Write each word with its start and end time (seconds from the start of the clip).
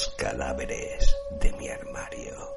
Los 0.00 0.14
cadáveres 0.16 1.14
de 1.40 1.52
mi 1.58 1.68
armario. 1.68 2.56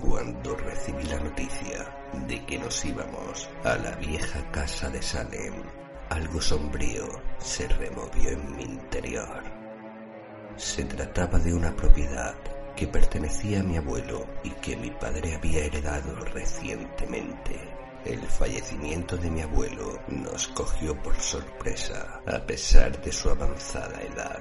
Cuando 0.00 0.56
recibí 0.56 1.04
la 1.04 1.18
noticia 1.18 1.94
de 2.26 2.46
que 2.46 2.58
nos 2.58 2.86
íbamos 2.86 3.50
a 3.64 3.76
la 3.76 3.90
vieja 3.96 4.50
casa 4.50 4.88
de 4.88 5.02
Salem, 5.02 5.62
algo 6.08 6.40
sombrío 6.40 7.06
se 7.38 7.68
removió 7.68 8.30
en 8.30 8.56
mi 8.56 8.62
interior. 8.62 9.42
Se 10.56 10.84
trataba 10.84 11.38
de 11.38 11.52
una 11.52 11.76
propiedad 11.76 12.34
que 12.80 12.88
pertenecía 12.88 13.60
a 13.60 13.62
mi 13.62 13.76
abuelo 13.76 14.26
y 14.42 14.48
que 14.52 14.74
mi 14.74 14.90
padre 14.90 15.34
había 15.34 15.66
heredado 15.66 16.14
recientemente. 16.32 17.60
El 18.06 18.22
fallecimiento 18.22 19.18
de 19.18 19.30
mi 19.30 19.42
abuelo 19.42 20.00
nos 20.08 20.48
cogió 20.48 20.96
por 21.02 21.14
sorpresa 21.16 22.22
a 22.26 22.38
pesar 22.38 22.98
de 23.02 23.12
su 23.12 23.28
avanzada 23.28 24.00
edad. 24.00 24.40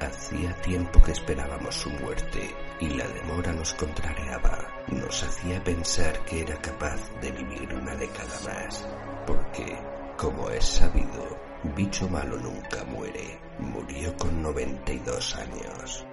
Hacía 0.00 0.54
tiempo 0.62 1.02
que 1.02 1.12
esperábamos 1.12 1.74
su 1.74 1.90
muerte 1.90 2.54
y 2.80 2.88
la 2.88 3.06
demora 3.06 3.52
nos 3.52 3.74
contrariaba. 3.74 4.66
Nos 4.88 5.22
hacía 5.22 5.62
pensar 5.62 6.24
que 6.24 6.40
era 6.40 6.56
capaz 6.56 7.00
de 7.20 7.32
vivir 7.32 7.74
una 7.74 7.94
década 7.96 8.40
más, 8.46 8.88
porque, 9.26 9.78
como 10.16 10.48
es 10.48 10.64
sabido, 10.64 11.38
bicho 11.76 12.08
malo 12.08 12.38
nunca 12.38 12.82
muere. 12.84 13.38
Murió 13.58 14.16
con 14.16 14.40
92 14.40 15.36
años. 15.36 16.06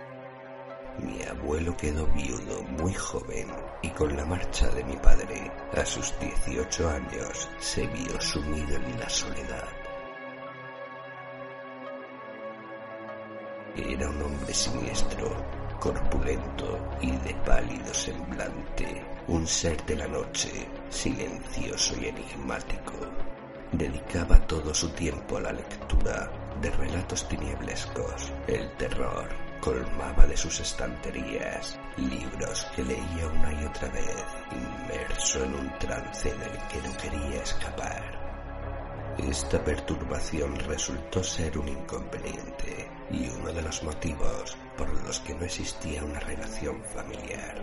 Mi 1.01 1.21
abuelo 1.23 1.75
quedó 1.77 2.05
viudo 2.07 2.61
muy 2.63 2.93
joven 2.93 3.47
y 3.81 3.89
con 3.89 4.15
la 4.17 4.25
marcha 4.25 4.67
de 4.69 4.83
mi 4.83 4.97
padre, 4.97 5.51
a 5.73 5.85
sus 5.85 6.13
18 6.19 6.89
años, 6.89 7.47
se 7.59 7.87
vio 7.87 8.19
sumido 8.19 8.75
en 8.75 8.99
la 8.99 9.09
soledad. 9.09 9.67
Era 13.77 14.09
un 14.09 14.21
hombre 14.21 14.53
siniestro, 14.53 15.45
corpulento 15.79 16.97
y 17.01 17.11
de 17.11 17.33
pálido 17.45 17.93
semblante, 17.93 19.05
un 19.27 19.47
ser 19.47 19.81
de 19.85 19.95
la 19.95 20.07
noche, 20.07 20.67
silencioso 20.89 21.95
y 22.01 22.07
enigmático. 22.07 22.93
Dedicaba 23.71 24.37
todo 24.47 24.73
su 24.73 24.89
tiempo 24.89 25.37
a 25.37 25.41
la 25.41 25.53
lectura 25.53 26.29
de 26.59 26.71
relatos 26.71 27.25
tiniebrescos. 27.29 28.33
El 28.47 28.69
terror 28.75 29.48
colmaba 29.59 30.25
de 30.25 30.37
sus 30.37 30.59
estanterías 30.59 31.79
libros 31.97 32.65
que 32.75 32.83
leía 32.83 33.27
una 33.27 33.61
y 33.61 33.65
otra 33.65 33.89
vez, 33.89 34.25
inmerso 34.51 35.43
en 35.43 35.53
un 35.55 35.79
trance 35.79 36.29
del 36.29 36.57
que 36.67 36.87
no 36.87 36.97
quería 36.97 37.43
escapar. 37.43 38.19
Esta 39.17 39.61
perturbación 39.63 40.55
resultó 40.59 41.21
ser 41.23 41.57
un 41.57 41.67
inconveniente 41.67 42.89
y 43.11 43.27
uno 43.29 43.51
de 43.51 43.61
los 43.61 43.83
motivos 43.83 44.55
por 44.77 44.89
los 45.03 45.19
que 45.19 45.35
no 45.35 45.43
existía 45.43 46.03
una 46.03 46.19
relación 46.21 46.81
familiar. 46.85 47.59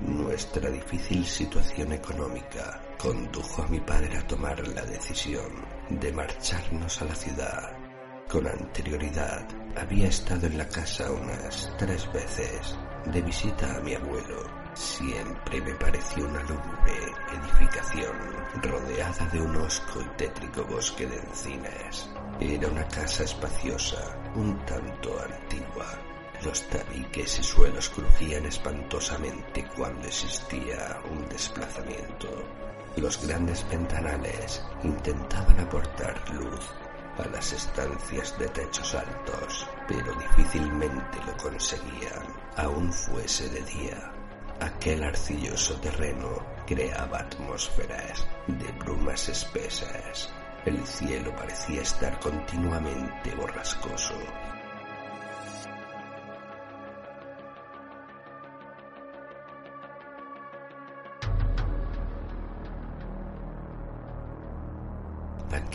Nuestra 0.00 0.70
difícil 0.70 1.26
situación 1.26 1.92
económica 1.92 2.80
condujo 2.96 3.62
a 3.62 3.68
mi 3.68 3.80
padre 3.80 4.16
a 4.16 4.26
tomar 4.26 4.66
la 4.68 4.82
decisión 4.82 5.66
de 5.90 6.12
marcharnos 6.12 7.02
a 7.02 7.04
la 7.04 7.14
ciudad. 7.14 7.87
Con 8.28 8.46
anterioridad 8.46 9.48
había 9.74 10.08
estado 10.08 10.48
en 10.48 10.58
la 10.58 10.68
casa 10.68 11.10
unas 11.10 11.72
tres 11.78 12.12
veces 12.12 12.76
de 13.06 13.22
visita 13.22 13.74
a 13.74 13.80
mi 13.80 13.94
abuelo. 13.94 14.44
Siempre 14.74 15.62
me 15.62 15.72
pareció 15.76 16.26
una 16.26 16.42
lúgubre 16.42 16.92
edificación 17.32 18.12
rodeada 18.62 19.24
de 19.32 19.40
un 19.40 19.56
hosco 19.56 20.02
y 20.02 20.16
tétrico 20.18 20.62
bosque 20.66 21.06
de 21.06 21.16
encinas. 21.16 22.10
Era 22.38 22.68
una 22.68 22.86
casa 22.88 23.24
espaciosa, 23.24 24.14
un 24.34 24.58
tanto 24.66 25.18
antigua. 25.22 25.86
Los 26.44 26.68
tabiques 26.68 27.38
y 27.38 27.42
suelos 27.42 27.88
crujían 27.88 28.44
espantosamente 28.44 29.66
cuando 29.74 30.06
existía 30.06 31.00
un 31.10 31.26
desplazamiento. 31.30 32.28
Los 32.98 33.26
grandes 33.26 33.66
ventanales 33.70 34.62
intentaban 34.82 35.58
aportar 35.60 36.28
luz 36.34 36.74
a 37.18 37.28
las 37.28 37.52
estancias 37.52 38.38
de 38.38 38.48
techos 38.48 38.94
altos, 38.94 39.66
pero 39.86 40.12
difícilmente 40.14 41.18
lo 41.26 41.36
conseguían, 41.36 42.22
aun 42.56 42.92
fuese 42.92 43.48
de 43.48 43.62
día. 43.62 44.12
Aquel 44.60 45.04
arcilloso 45.04 45.74
terreno 45.80 46.42
creaba 46.66 47.20
atmósferas 47.20 48.26
de 48.46 48.72
brumas 48.72 49.28
espesas. 49.28 50.30
El 50.64 50.84
cielo 50.86 51.34
parecía 51.36 51.82
estar 51.82 52.18
continuamente 52.20 53.34
borrascoso. 53.36 54.14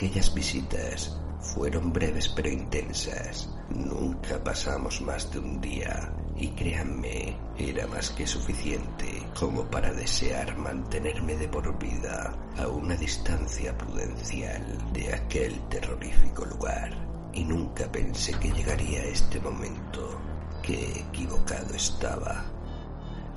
Aquellas 0.04 0.34
visitas 0.34 1.18
fueron 1.40 1.94
breves 1.94 2.28
pero 2.28 2.50
intensas. 2.50 3.50
Nunca 3.70 4.44
pasamos 4.44 5.00
más 5.00 5.32
de 5.32 5.40
un 5.40 5.62
día 5.62 6.12
y 6.36 6.50
créanme, 6.50 7.38
era 7.58 7.88
más 7.88 8.10
que 8.10 8.28
suficiente 8.28 9.24
como 9.40 9.64
para 9.64 9.94
desear 9.94 10.58
mantenerme 10.58 11.38
de 11.38 11.48
por 11.48 11.80
vida 11.80 12.36
a 12.58 12.68
una 12.68 12.98
distancia 12.98 13.78
prudencial 13.78 14.78
de 14.92 15.14
aquel 15.14 15.58
terrorífico 15.70 16.44
lugar. 16.48 16.92
Y 17.32 17.46
nunca 17.46 17.90
pensé 17.90 18.34
que 18.34 18.52
llegaría 18.52 19.06
este 19.06 19.40
momento. 19.40 20.20
Qué 20.62 21.00
equivocado 21.00 21.74
estaba. 21.76 22.44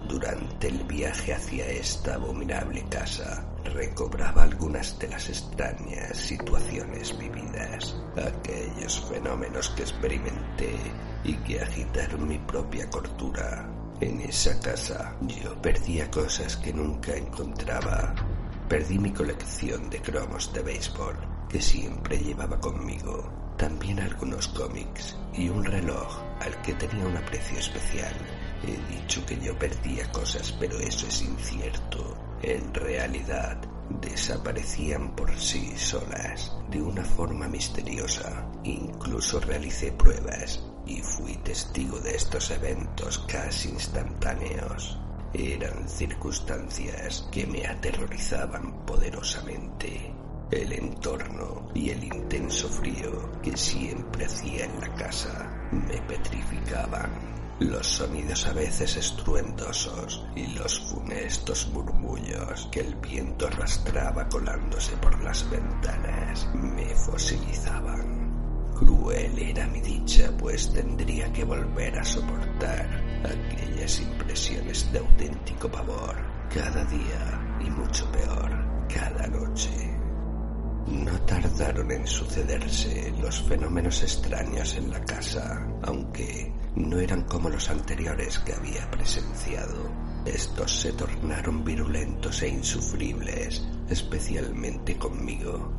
Durante 0.08 0.68
el 0.68 0.84
viaje 0.84 1.34
hacia 1.34 1.66
esta 1.68 2.14
abominable 2.14 2.84
casa, 2.88 3.44
recobraba 3.64 4.44
algunas 4.44 4.96
de 5.00 5.08
las 5.08 5.28
extrañas 5.28 6.16
situaciones 6.16 7.18
vividas, 7.18 7.96
aquellos 8.16 9.00
fenómenos 9.08 9.70
que 9.70 9.82
experimenté 9.82 10.76
y 11.24 11.34
que 11.38 11.60
agitaron 11.60 12.28
mi 12.28 12.38
propia 12.38 12.88
cordura. 12.88 13.68
En 14.00 14.20
esa 14.20 14.58
casa 14.60 15.16
yo 15.22 15.60
perdía 15.60 16.08
cosas 16.10 16.56
que 16.56 16.72
nunca 16.72 17.16
encontraba. 17.16 18.14
Perdí 18.68 18.98
mi 18.98 19.10
colección 19.10 19.90
de 19.90 20.00
cromos 20.02 20.52
de 20.52 20.62
béisbol 20.62 21.16
que 21.48 21.60
siempre 21.60 22.18
llevaba 22.18 22.60
conmigo, 22.60 23.28
también 23.56 23.98
algunos 24.00 24.46
cómics 24.48 25.16
y 25.34 25.48
un 25.48 25.64
reloj 25.64 26.22
al 26.40 26.62
que 26.62 26.74
tenía 26.74 27.06
un 27.06 27.16
aprecio 27.16 27.58
especial. 27.58 28.14
He 28.66 28.94
dicho 28.94 29.24
que 29.24 29.38
yo 29.38 29.56
perdía 29.56 30.10
cosas, 30.10 30.52
pero 30.58 30.78
eso 30.78 31.06
es 31.06 31.22
incierto. 31.22 32.16
En 32.42 32.74
realidad, 32.74 33.58
desaparecían 34.00 35.14
por 35.14 35.32
sí 35.38 35.76
solas 35.76 36.52
de 36.70 36.82
una 36.82 37.04
forma 37.04 37.46
misteriosa. 37.48 38.44
Incluso 38.64 39.38
realicé 39.40 39.92
pruebas 39.92 40.62
y 40.84 41.00
fui 41.00 41.36
testigo 41.36 41.98
de 42.00 42.16
estos 42.16 42.50
eventos 42.50 43.18
casi 43.28 43.68
instantáneos. 43.68 44.98
Eran 45.32 45.88
circunstancias 45.88 47.28
que 47.30 47.46
me 47.46 47.66
aterrorizaban 47.66 48.84
poderosamente. 48.84 50.12
El 50.50 50.72
entorno 50.72 51.68
y 51.74 51.90
el 51.90 52.04
intenso 52.04 52.68
frío 52.68 53.40
que 53.42 53.56
siempre 53.56 54.26
hacía 54.26 54.64
en 54.64 54.80
la 54.80 54.94
casa 54.94 55.68
me 55.70 56.00
petrificaban. 56.02 57.45
Los 57.58 57.86
sonidos 57.86 58.46
a 58.46 58.52
veces 58.52 58.98
estruendosos 58.98 60.22
y 60.34 60.46
los 60.48 60.78
funestos 60.90 61.66
murmullos 61.72 62.68
que 62.70 62.80
el 62.80 62.94
viento 62.96 63.46
arrastraba 63.46 64.28
colándose 64.28 64.94
por 64.98 65.18
las 65.24 65.48
ventanas 65.48 66.46
me 66.52 66.94
fosilizaban. 66.94 68.74
Cruel 68.78 69.38
era 69.38 69.66
mi 69.68 69.80
dicha, 69.80 70.30
pues 70.36 70.70
tendría 70.70 71.32
que 71.32 71.44
volver 71.44 71.98
a 71.98 72.04
soportar 72.04 73.02
aquellas 73.24 74.00
impresiones 74.02 74.92
de 74.92 74.98
auténtico 74.98 75.70
pavor 75.70 76.14
cada 76.52 76.84
día 76.84 77.56
y 77.60 77.70
mucho 77.70 78.10
peor 78.12 78.50
cada 78.86 79.26
noche. 79.28 79.96
No 80.88 81.18
tardaron 81.22 81.90
en 81.90 82.06
sucederse 82.06 83.14
los 83.18 83.40
fenómenos 83.44 84.02
extraños 84.02 84.74
en 84.74 84.90
la 84.90 85.00
casa, 85.00 85.66
aunque 85.82 86.52
no 86.76 87.00
eran 87.00 87.22
como 87.22 87.48
los 87.48 87.68
anteriores 87.70 88.38
que 88.38 88.52
había 88.52 88.90
presenciado. 88.90 89.90
Estos 90.24 90.80
se 90.80 90.92
tornaron 90.92 91.64
virulentos 91.64 92.42
e 92.42 92.48
insufribles, 92.48 93.66
especialmente 93.88 94.96
conmigo. 94.96 95.72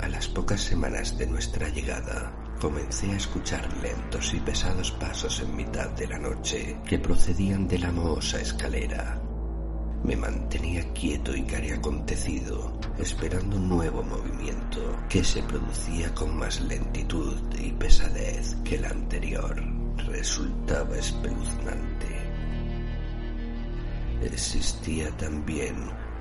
A 0.00 0.08
las 0.08 0.28
pocas 0.28 0.60
semanas 0.60 1.16
de 1.16 1.26
nuestra 1.26 1.68
llegada, 1.68 2.32
comencé 2.60 3.10
a 3.10 3.16
escuchar 3.16 3.66
lentos 3.78 4.34
y 4.34 4.40
pesados 4.40 4.90
pasos 4.92 5.40
en 5.40 5.56
mitad 5.56 5.90
de 5.90 6.08
la 6.08 6.18
noche 6.18 6.76
que 6.86 6.98
procedían 6.98 7.66
de 7.66 7.78
la 7.78 7.92
mohosa 7.92 8.40
escalera 8.40 9.20
me 10.04 10.16
mantenía 10.16 10.84
quieto 10.92 11.34
y 11.34 11.42
cari 11.44 11.70
acontecido, 11.70 12.78
esperando 12.98 13.56
un 13.56 13.70
nuevo 13.70 14.02
movimiento 14.02 14.98
que 15.08 15.24
se 15.24 15.42
producía 15.42 16.14
con 16.14 16.36
más 16.36 16.60
lentitud 16.60 17.34
y 17.58 17.72
pesadez 17.72 18.54
que 18.64 18.74
el 18.76 18.84
anterior. 18.84 19.73
Resultaba 20.06 20.96
espeluznante. 20.96 22.14
Existía 24.22 25.10
también 25.16 25.76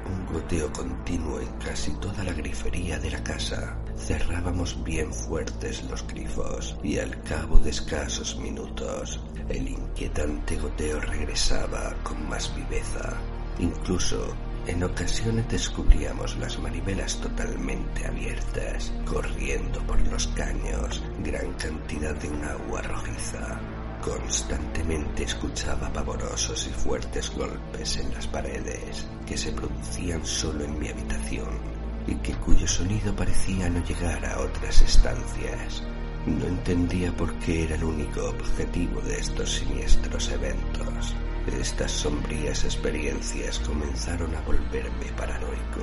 un 0.06 0.26
goteo 0.34 0.72
continuo 0.74 1.40
en 1.40 1.52
casi 1.66 1.92
toda 2.00 2.24
la 2.24 2.34
grifería 2.34 3.00
de 3.00 3.12
la 3.12 3.24
casa. 3.24 3.78
Cerrábamos 3.98 4.84
bien 4.84 5.14
fuertes 5.14 5.84
los 5.90 6.06
grifos 6.08 6.78
y 6.84 6.98
al 6.98 7.22
cabo 7.24 7.58
de 7.60 7.70
escasos 7.70 8.38
minutos 8.38 9.20
el 9.50 9.68
inquietante 9.68 10.58
goteo 10.58 11.00
regresaba 11.00 11.96
con 12.04 12.28
más 12.28 12.54
viveza 12.56 13.18
Incluso 13.60 14.36
en 14.68 14.84
ocasiones 14.84 15.48
descubríamos 15.50 16.38
las 16.38 16.58
manivelas 16.60 17.20
totalmente 17.20 18.06
abiertas, 18.06 18.94
corriendo 19.06 19.80
por 19.82 20.00
los 20.08 20.28
caños 20.30 21.04
gran 21.20 21.54
cantidad 21.54 22.16
de 22.16 22.30
un 22.30 22.44
agua 22.44 22.82
rojiza. 22.82 23.60
Constantemente 24.02 25.24
escuchaba 25.24 25.92
pavorosos 25.92 26.68
y 26.68 26.70
fuertes 26.72 27.30
golpes 27.36 27.98
en 27.98 28.14
las 28.14 28.28
paredes 28.28 29.08
que 29.26 29.38
se 29.38 29.52
producían 29.52 30.26
solo 30.26 30.66
en 30.66 30.78
mi 30.80 30.90
habitación 30.90 31.60
y 32.08 32.16
que 32.16 32.34
cuyo 32.34 32.68
sonido 32.68 33.16
parecía 33.16 33.70
no 33.70 33.84
llegar 33.84 34.26
a 34.26 34.40
otras 34.40 34.82
estancias. 34.82 35.84
No 36.26 36.46
entendía 36.46 37.12
por 37.16 37.34
qué 37.40 37.64
era 37.64 37.76
el 37.76 37.84
único 37.84 38.30
objetivo 38.30 39.02
de 39.02 39.20
estos 39.20 39.52
siniestros 39.52 40.32
eventos. 40.32 41.16
Estas 41.48 41.92
sombrías 41.92 42.64
experiencias 42.64 43.60
comenzaron 43.60 44.34
a 44.34 44.42
volverme 44.42 45.12
paranoico. 45.18 45.82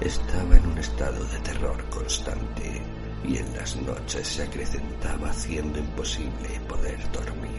Estaba 0.00 0.56
en 0.56 0.66
un 0.66 0.78
estado 0.78 1.24
de 1.26 1.38
terror 1.38 1.84
constante 1.90 2.82
y 3.24 3.36
en 3.38 3.56
las 3.56 3.76
noches 3.76 4.26
se 4.26 4.42
acrecentaba 4.42 5.30
haciendo 5.30 5.78
imposible 5.78 6.60
poder 6.68 6.98
dormir. 7.12 7.55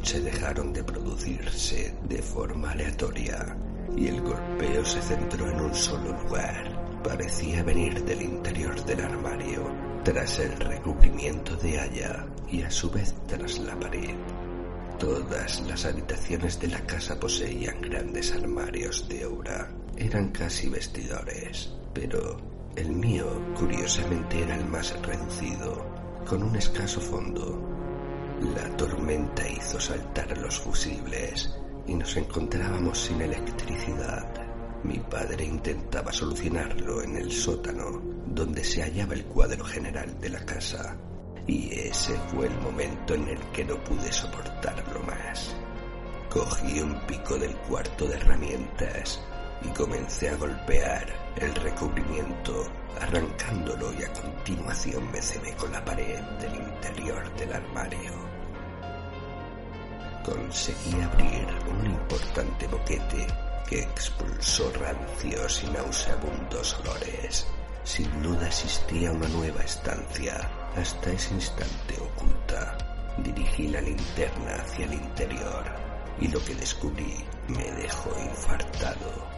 Noche 0.00 0.20
dejaron 0.22 0.72
de 0.72 0.82
producirse 0.82 1.94
de 2.08 2.22
forma 2.22 2.70
aleatoria 2.70 3.54
y 3.94 4.06
el 4.06 4.22
golpeo 4.22 4.82
se 4.82 5.02
centró 5.02 5.50
en 5.50 5.60
un 5.60 5.74
solo 5.74 6.18
lugar. 6.22 7.02
Parecía 7.04 7.62
venir 7.62 8.02
del 8.04 8.22
interior 8.22 8.82
del 8.86 9.00
armario, 9.02 9.62
tras 10.02 10.38
el 10.38 10.56
recubrimiento 10.58 11.54
de 11.56 11.80
haya 11.80 12.26
y 12.50 12.62
a 12.62 12.70
su 12.70 12.90
vez 12.90 13.14
tras 13.26 13.58
la 13.58 13.78
pared. 13.78 14.14
Todas 14.98 15.60
las 15.68 15.84
habitaciones 15.84 16.58
de 16.58 16.68
la 16.68 16.80
casa 16.86 17.20
poseían 17.20 17.82
grandes 17.82 18.32
armarios 18.32 19.06
de 19.06 19.26
obra. 19.26 19.70
Eran 19.98 20.30
casi 20.30 20.70
vestidores, 20.70 21.74
pero 21.92 22.38
el 22.74 22.90
mío 22.90 23.26
curiosamente 23.54 24.44
era 24.44 24.56
el 24.56 24.64
más 24.64 24.98
reducido, 25.02 25.84
con 26.26 26.42
un 26.42 26.56
escaso 26.56 27.02
fondo 27.02 27.69
la 28.40 28.74
tormenta 28.74 29.46
hizo 29.46 29.78
saltar 29.78 30.36
los 30.38 30.58
fusibles 30.58 31.54
y 31.86 31.94
nos 31.94 32.16
encontrábamos 32.16 32.98
sin 32.98 33.20
electricidad. 33.20 34.26
Mi 34.82 34.98
padre 34.98 35.44
intentaba 35.44 36.10
solucionarlo 36.10 37.02
en 37.02 37.16
el 37.16 37.30
sótano, 37.30 38.00
donde 38.26 38.64
se 38.64 38.82
hallaba 38.82 39.12
el 39.12 39.26
cuadro 39.26 39.62
general 39.64 40.18
de 40.20 40.30
la 40.30 40.44
casa, 40.46 40.96
y 41.46 41.70
ese 41.72 42.14
fue 42.28 42.46
el 42.46 42.58
momento 42.60 43.14
en 43.14 43.28
el 43.28 43.38
que 43.52 43.64
no 43.64 43.76
pude 43.84 44.10
soportarlo 44.10 45.02
más. 45.02 45.54
Cogí 46.30 46.80
un 46.80 46.98
pico 47.06 47.36
del 47.36 47.54
cuarto 47.56 48.06
de 48.06 48.14
herramientas 48.14 49.22
y 49.62 49.68
comencé 49.68 50.30
a 50.30 50.36
golpear 50.36 51.06
el 51.36 51.54
recubrimiento, 51.56 52.66
arrancándolo 53.00 53.92
y 53.92 54.02
a 54.02 54.12
continuación 54.14 55.10
me 55.12 55.20
cebé 55.20 55.52
con 55.56 55.72
la 55.72 55.84
pared 55.84 56.20
del 56.40 56.54
interior 56.54 57.34
del 57.36 57.52
armario 57.52 58.29
conseguí 60.24 61.00
abrir 61.00 61.46
un 61.68 61.86
importante 61.86 62.66
boquete 62.66 63.26
que 63.68 63.80
expulsó 63.80 64.72
rancios 64.72 65.62
y 65.64 65.70
nauseabundos 65.70 66.78
olores. 66.80 67.46
Sin 67.84 68.22
duda 68.22 68.46
existía 68.46 69.12
una 69.12 69.28
nueva 69.28 69.62
estancia, 69.62 70.50
hasta 70.76 71.12
ese 71.12 71.34
instante 71.34 71.94
oculta. 72.00 72.76
Dirigí 73.18 73.68
la 73.68 73.80
linterna 73.80 74.56
hacia 74.56 74.86
el 74.86 74.94
interior 74.94 75.64
y 76.20 76.28
lo 76.28 76.44
que 76.44 76.54
descubrí 76.54 77.24
me 77.48 77.70
dejó 77.72 78.10
infartado. 78.20 79.28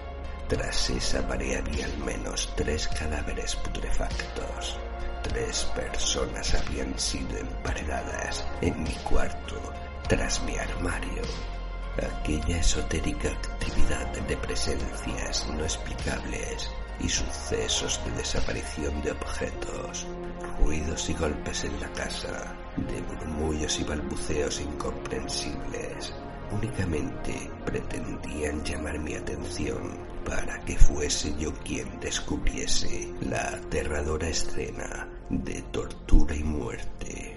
Tras 0.49 0.91
esa 0.91 1.27
pared 1.27 1.57
había 1.57 1.87
al 1.87 1.99
menos 1.99 2.53
tres 2.57 2.89
cadáveres 2.89 3.57
putrefactos. 3.57 4.79
Tres 5.23 5.65
personas 5.75 6.55
habían 6.55 6.99
sido 6.99 7.39
emparedadas 7.39 8.45
en 8.61 8.83
mi 8.83 8.95
cuarto 9.05 9.73
tras 10.13 10.43
mi 10.43 10.55
armario. 10.59 11.23
Aquella 11.97 12.59
esotérica 12.59 13.31
actividad 13.31 14.13
de 14.29 14.37
presencias 14.37 15.49
no 15.57 15.65
explicables 15.65 16.71
y 17.01 17.09
sucesos 17.09 17.99
de 18.05 18.11
desaparición 18.19 19.01
de 19.01 19.13
objetos, 19.13 20.07
ruidos 20.61 21.09
y 21.09 21.15
golpes 21.15 21.65
en 21.65 21.81
la 21.81 21.91
casa, 21.93 22.55
de 22.77 23.01
murmullos 23.01 23.81
y 23.81 23.85
balbuceos 23.85 24.61
incomprensibles, 24.61 26.13
únicamente 26.51 27.51
pretendían 27.65 28.63
llamar 28.65 28.99
mi 28.99 29.15
atención 29.15 29.97
para 30.27 30.61
que 30.67 30.77
fuese 30.77 31.35
yo 31.39 31.55
quien 31.65 31.99
descubriese 32.01 33.15
la 33.23 33.49
aterradora 33.49 34.29
escena 34.29 35.09
de 35.31 35.63
tortura 35.73 36.37
y 36.37 36.45
muerte 36.45 37.32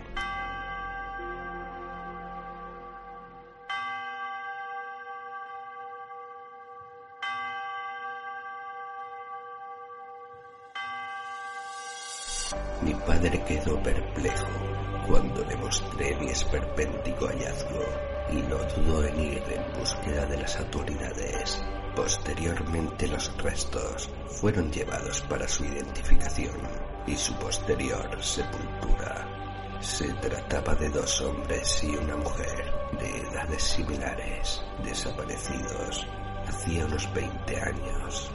Mi 12.85 12.93
padre 12.93 13.43
quedó 13.45 13.81
perplejo 13.81 14.45
cuando 15.07 15.43
le 15.43 15.55
mostré 15.55 16.15
mi 16.17 16.27
esperpéntico 16.27 17.25
hallazgo 17.25 17.83
y 18.31 18.35
no 18.35 18.57
dudó 18.57 19.03
en 19.05 19.19
ir 19.19 19.43
en 19.49 19.79
búsqueda 19.79 20.27
de 20.27 20.37
las 20.37 20.55
autoridades. 20.57 21.63
Posteriormente 21.95 23.07
los 23.07 23.35
restos 23.41 24.07
fueron 24.27 24.71
llevados 24.71 25.21
para 25.21 25.47
su 25.47 25.65
identificación 25.65 26.55
y 27.07 27.15
su 27.15 27.33
posterior 27.39 28.23
sepultura. 28.23 29.79
Se 29.81 30.13
trataba 30.13 30.75
de 30.75 30.89
dos 30.89 31.21
hombres 31.21 31.83
y 31.83 31.87
una 31.87 32.17
mujer 32.17 32.71
de 32.99 33.17
edades 33.21 33.63
similares, 33.63 34.61
desaparecidos 34.83 36.05
hacía 36.47 36.85
unos 36.85 37.11
20 37.15 37.61
años. 37.61 38.31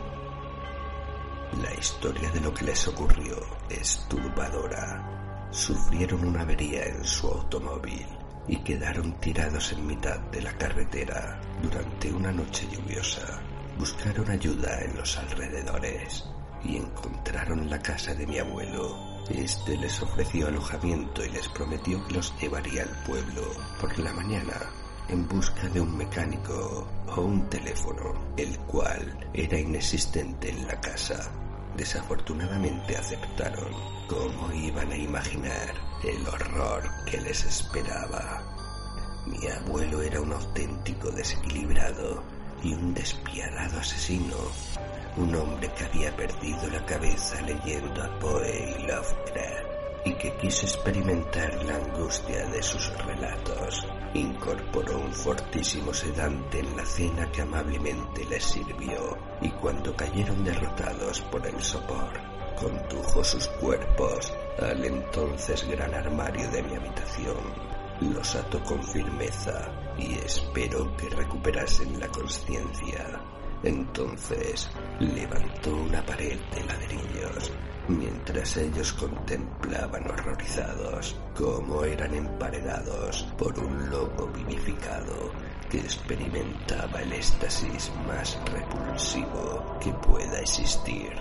La 1.58 1.74
historia 1.74 2.30
de 2.30 2.40
lo 2.40 2.54
que 2.54 2.64
les 2.64 2.86
ocurrió 2.86 3.36
es 3.68 4.06
turbadora. 4.08 5.48
Sufrieron 5.50 6.24
una 6.24 6.42
avería 6.42 6.84
en 6.84 7.04
su 7.04 7.26
automóvil 7.26 8.06
y 8.46 8.56
quedaron 8.58 9.18
tirados 9.20 9.72
en 9.72 9.86
mitad 9.86 10.20
de 10.30 10.42
la 10.42 10.56
carretera 10.56 11.40
durante 11.60 12.12
una 12.12 12.30
noche 12.30 12.68
lluviosa. 12.70 13.42
Buscaron 13.76 14.30
ayuda 14.30 14.80
en 14.80 14.96
los 14.96 15.16
alrededores 15.18 16.24
y 16.64 16.76
encontraron 16.76 17.68
la 17.68 17.80
casa 17.80 18.14
de 18.14 18.26
mi 18.26 18.38
abuelo 18.38 19.24
Este 19.30 19.76
les 19.76 20.02
ofreció 20.02 20.48
alojamiento 20.48 21.24
y 21.24 21.30
les 21.30 21.48
prometió 21.48 22.06
que 22.06 22.14
los 22.14 22.32
llevaría 22.40 22.82
al 22.82 23.02
pueblo 23.04 23.42
por 23.80 23.98
la 23.98 24.12
mañana 24.12 24.54
en 25.08 25.26
busca 25.26 25.68
de 25.68 25.80
un 25.80 25.96
mecánico 25.96 26.86
o 27.16 27.20
un 27.20 27.48
teléfono, 27.48 28.14
el 28.36 28.56
cual 28.60 29.28
era 29.34 29.58
inexistente 29.58 30.50
en 30.50 30.66
la 30.68 30.80
casa. 30.80 31.30
Desafortunadamente 31.80 32.94
aceptaron. 32.94 33.72
¿Cómo 34.06 34.52
iban 34.52 34.92
a 34.92 34.96
imaginar 34.98 35.74
el 36.04 36.28
horror 36.28 36.82
que 37.06 37.18
les 37.22 37.42
esperaba? 37.42 38.42
Mi 39.24 39.46
abuelo 39.46 40.02
era 40.02 40.20
un 40.20 40.30
auténtico 40.30 41.10
desequilibrado 41.10 42.22
y 42.62 42.74
un 42.74 42.92
despiadado 42.92 43.80
asesino, 43.80 44.36
un 45.16 45.34
hombre 45.34 45.72
que 45.72 45.84
había 45.84 46.14
perdido 46.14 46.68
la 46.70 46.84
cabeza 46.84 47.40
leyendo 47.40 48.02
a 48.02 48.18
Poe 48.18 48.76
y 48.76 48.82
Lovecraft 48.82 49.69
y 50.04 50.14
que 50.14 50.34
quiso 50.36 50.66
experimentar 50.66 51.62
la 51.64 51.76
angustia 51.76 52.46
de 52.46 52.62
sus 52.62 52.92
relatos. 53.04 53.86
Incorporó 54.14 54.98
un 54.98 55.12
fortísimo 55.12 55.92
sedante 55.92 56.60
en 56.60 56.76
la 56.76 56.84
cena 56.84 57.30
que 57.30 57.42
amablemente 57.42 58.24
les 58.24 58.44
sirvió 58.44 59.16
y 59.40 59.50
cuando 59.50 59.94
cayeron 59.94 60.42
derrotados 60.44 61.20
por 61.22 61.46
el 61.46 61.60
sopor, 61.62 62.20
condujo 62.58 63.22
sus 63.22 63.46
cuerpos 63.48 64.32
al 64.60 64.84
entonces 64.84 65.66
gran 65.68 65.94
armario 65.94 66.50
de 66.50 66.62
mi 66.62 66.76
habitación. 66.76 67.70
Los 68.00 68.34
ató 68.34 68.62
con 68.64 68.82
firmeza 68.82 69.70
y 69.98 70.14
espero 70.14 70.96
que 70.96 71.10
recuperasen 71.10 72.00
la 72.00 72.08
conciencia. 72.08 73.20
Entonces 73.62 74.70
levantó 74.98 75.76
una 75.76 76.04
pared 76.06 76.40
de 76.54 76.64
ladrillos 76.64 77.52
mientras 77.98 78.56
ellos 78.56 78.92
contemplaban 78.92 80.08
horrorizados 80.08 81.16
cómo 81.36 81.84
eran 81.84 82.14
emparedados 82.14 83.26
por 83.36 83.58
un 83.58 83.90
lobo 83.90 84.28
vivificado 84.28 85.32
que 85.68 85.78
experimentaba 85.78 87.00
el 87.02 87.12
éxtasis 87.12 87.90
más 88.06 88.38
repulsivo 88.52 89.78
que 89.80 89.92
pueda 89.92 90.40
existir. 90.40 91.12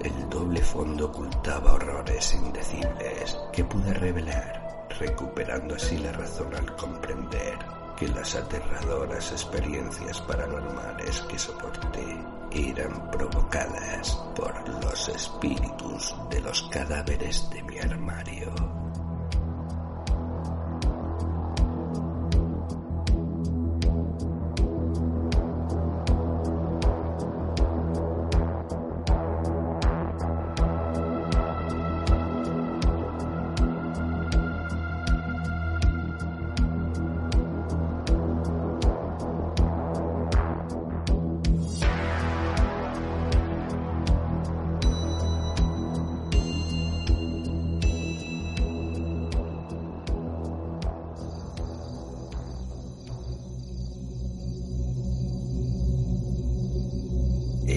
El 0.00 0.30
doble 0.30 0.60
fondo 0.62 1.06
ocultaba 1.06 1.74
horrores 1.74 2.34
indecibles 2.34 3.38
que 3.52 3.64
pude 3.64 3.92
revelar, 3.94 4.86
recuperando 4.98 5.74
así 5.74 5.98
la 5.98 6.12
razón 6.12 6.54
al 6.54 6.74
comprender 6.76 7.77
que 7.98 8.08
las 8.08 8.36
aterradoras 8.36 9.32
experiencias 9.32 10.20
paranormales 10.20 11.20
que 11.22 11.38
soporté 11.38 12.24
eran 12.52 13.10
provocadas 13.10 14.16
por 14.36 14.68
los 14.84 15.08
espíritus 15.08 16.14
de 16.30 16.40
los 16.40 16.62
cadáveres 16.70 17.50
de 17.50 17.62
mi 17.64 17.78
armario. 17.78 18.77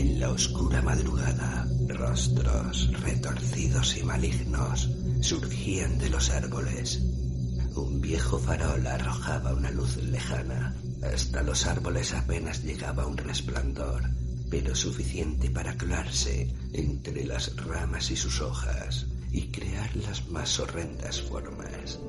En 0.01 0.19
la 0.19 0.31
oscura 0.31 0.81
madrugada, 0.81 1.67
rostros 1.87 2.89
retorcidos 3.03 3.97
y 3.97 4.03
malignos 4.03 4.89
surgían 5.21 5.99
de 5.99 6.09
los 6.09 6.31
árboles. 6.31 7.03
Un 7.75 8.01
viejo 8.01 8.39
farol 8.39 8.87
arrojaba 8.87 9.53
una 9.53 9.69
luz 9.69 9.97
lejana. 9.97 10.75
Hasta 11.03 11.43
los 11.43 11.67
árboles 11.67 12.13
apenas 12.13 12.63
llegaba 12.63 13.05
un 13.05 13.15
resplandor, 13.15 14.09
pero 14.49 14.73
suficiente 14.73 15.51
para 15.51 15.77
colarse 15.77 16.51
entre 16.73 17.23
las 17.23 17.55
ramas 17.57 18.09
y 18.09 18.15
sus 18.15 18.41
hojas 18.41 19.05
y 19.31 19.51
crear 19.51 19.95
las 19.97 20.27
más 20.29 20.59
horrendas 20.59 21.21
formas. 21.21 21.99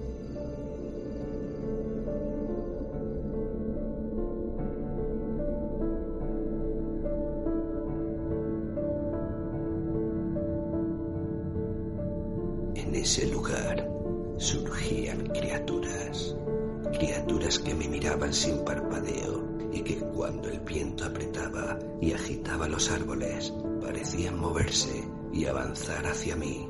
Criaturas 17.43 17.59
que 17.59 17.75
me 17.75 17.89
miraban 17.89 18.33
sin 18.33 18.65
parpadeo 18.65 19.43
y 19.73 19.83
que 19.83 19.99
cuando 19.99 20.49
el 20.49 20.61
viento 20.61 21.05
apretaba 21.05 21.79
y 22.01 22.13
agitaba 22.13 22.69
los 22.69 22.91
árboles 22.91 23.53
parecían 23.81 24.39
moverse 24.39 25.09
y 25.33 25.47
avanzar 25.47 26.07
hacia 26.07 26.37
mí. 26.37 26.69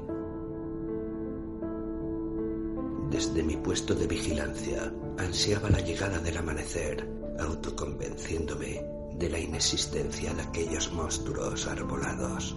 Desde 3.11 3.43
mi 3.43 3.57
puesto 3.57 3.95
de 3.95 4.07
vigilancia 4.07 4.93
ansiaba 5.19 5.69
la 5.69 5.81
llegada 5.81 6.19
del 6.19 6.39
amanecer, 6.39 7.07
autoconvenciéndome 7.39 8.83
de 9.19 9.29
la 9.29 9.39
inexistencia 9.39 10.33
de 10.33 10.43
aquellos 10.43 10.91
monstruos 10.93 11.67
arbolados. 11.67 12.57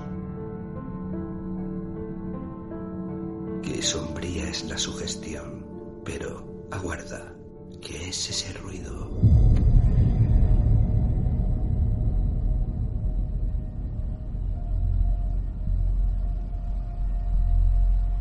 Qué 3.61 3.81
sombría 3.81 4.49
es 4.49 4.63
la 4.65 4.77
sugestión, 4.77 5.65
pero 6.05 6.67
aguarda, 6.71 7.35
¿qué 7.85 8.09
es 8.09 8.29
ese 8.29 8.51
ruido? 8.53 9.09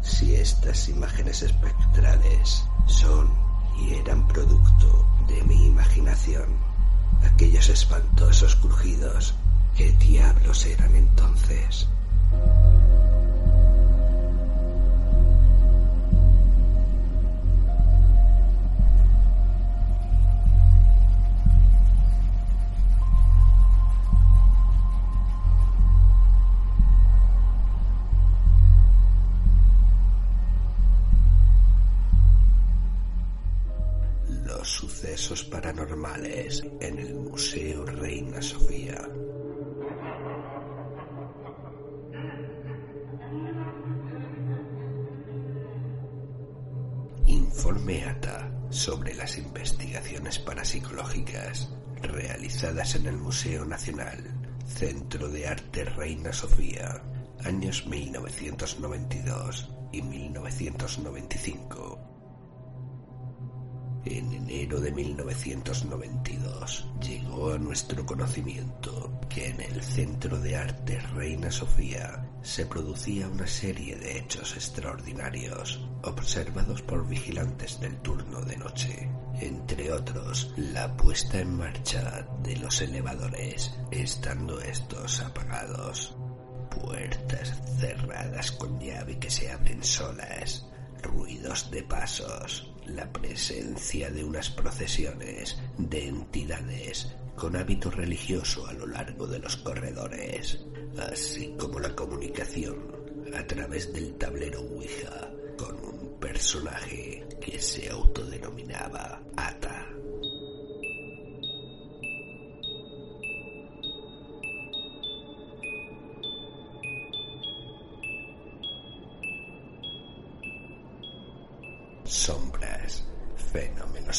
Si 0.02 0.35
estas 0.35 0.88
imágenes 0.88 1.42
espectrales 1.42 2.64
son 2.87 3.30
y 3.80 3.94
eran 3.94 4.28
producto 4.28 5.06
de 5.28 5.42
mi 5.44 5.66
imaginación, 5.66 6.56
aquellos 7.23 7.68
espantosos 7.71 8.56
crujidos, 8.56 9.35
¿qué 9.76 9.92
diablos 9.92 10.66
eran 10.66 10.94
entonces? 10.94 11.88
Paranormales 35.25 36.62
en 36.81 36.99
el 36.99 37.14
Museo 37.14 37.87
Reina 37.87 38.43
Sofía. 38.43 39.00
Informe 47.26 48.04
ATA 48.04 48.52
sobre 48.69 49.14
las 49.14 49.38
investigaciones 49.38 50.38
parapsicológicas 50.40 51.73
realizadas 52.02 52.95
en 52.97 53.07
el 53.07 53.16
Museo 53.16 53.64
Nacional, 53.64 54.23
Centro 54.66 55.28
de 55.28 55.49
Arte 55.49 55.87
Reina 55.87 56.35
Sofía, 56.35 57.00
años 57.45 57.87
1992 57.87 59.71
y 59.90 60.02
1995 60.02 62.13
En 64.07 64.33
enero 64.35 64.81
de 64.81 64.93
1992 64.93 66.87
llegó 67.01 67.53
a 67.53 67.59
nuestro 67.59 68.05
conocimiento 68.05 69.19
que 69.31 69.49
en 69.49 69.63
el 69.63 69.83
Centro 69.83 70.39
de 70.39 70.57
Arte 70.57 71.01
Reina 71.15 71.51
Sofía 71.51 72.29
se 72.43 72.67
producía 72.67 73.27
una 73.29 73.47
serie 73.47 73.97
de 73.97 74.19
hechos 74.19 74.57
extraordinarios 74.57 75.89
observados 76.03 76.83
por 76.83 77.09
vigilantes 77.09 77.81
del 77.81 77.97
turno 78.03 78.43
de 78.43 78.59
noche, 78.59 79.09
entre 79.41 79.91
otros 79.91 80.53
la 80.59 80.95
puesta 80.95 81.41
en 81.41 81.57
marcha 81.57 82.29
de 82.43 82.57
los 82.57 82.83
elevadores 82.83 83.75
estando 83.91 84.61
estos 84.61 85.21
apagados, 85.21 86.15
puertas 86.71 87.55
cerradas 87.79 88.53
con 88.53 88.79
llave 88.79 89.19
que 89.19 89.31
se 89.31 89.51
abren 89.51 89.83
solas, 89.83 90.67
ruidos 91.03 91.71
de 91.71 91.83
pasos, 91.85 92.74
la 92.87 93.11
presencia 93.12 94.11
de 94.11 94.25
unas 94.25 94.50
procesiones 94.50 95.59
de 95.79 96.09
entidades 96.09 97.14
con 97.37 97.57
hábito 97.57 97.91
religioso 97.91 98.67
a 98.67 98.73
lo 98.73 98.87
largo 98.87 99.26
de 99.26 99.38
los 99.38 99.57
corredores, 99.57 100.64
así 101.11 101.55
como 101.59 101.81
la 101.81 101.95
comunicación 101.95 102.76
a 103.37 103.47
través 103.47 103.93
del 103.93 104.14
tablero 104.14 104.61
Ouija 104.61 105.31
con 105.57 105.76
un 105.76 106.19
personaje 106.21 107.26
que 107.41 107.59
se 107.59 107.91
autodenominaba 107.91 109.21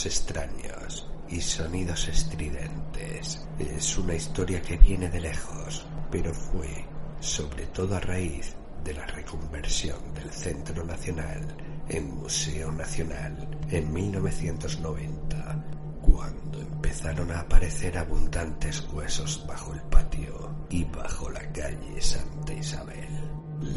extraños 0.06 1.08
y 1.30 1.42
sonidos 1.42 2.08
estridentes. 2.08 3.46
Es 3.60 3.98
una 3.98 4.16
historia 4.16 4.62
que 4.62 4.78
viene 4.78 5.10
de 5.10 5.22
lejos, 5.22 5.86
pero 6.12 6.34
fue 6.34 6.86
sobre 7.20 7.66
todo 7.68 7.96
a 7.96 8.00
raíz 8.00 8.56
de 8.84 8.94
la 8.94 9.06
reconversión 9.08 10.14
del 10.14 10.32
Centro 10.32 10.84
Nacional 10.86 11.42
en 11.90 12.16
Museo 12.16 12.72
Nacional 12.72 13.48
en 13.70 13.92
1990, 13.92 15.66
cuando 16.02 16.62
empezaron 16.62 17.32
a 17.32 17.42
aparecer 17.42 17.98
abundantes 17.98 18.88
huesos 18.94 19.44
bajo 19.48 19.74
el 19.74 19.82
patio 19.82 20.56
y 20.70 20.84
bajo 20.84 21.30
la 21.30 21.42
calle 21.52 22.02
Santa 22.02 22.54
Isabel. 22.54 23.10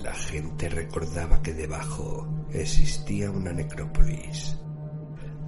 La 0.03 0.13
gente 0.13 0.69
recordaba 0.69 1.41
que 1.43 1.55
debajo 1.55 2.29
existía 2.53 3.31
una 3.31 3.53
necrópolis. 3.53 4.57